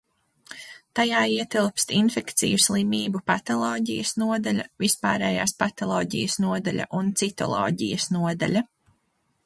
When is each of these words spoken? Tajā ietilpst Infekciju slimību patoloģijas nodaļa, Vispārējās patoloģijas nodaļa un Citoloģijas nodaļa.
Tajā 0.99 1.19
ietilpst 1.33 1.93
Infekciju 1.97 2.63
slimību 2.63 3.21
patoloģijas 3.33 4.15
nodaļa, 4.23 4.67
Vispārējās 4.87 5.57
patoloģijas 5.63 6.43
nodaļa 6.49 6.93
un 7.03 7.17
Citoloģijas 7.23 8.15
nodaļa. 8.19 8.69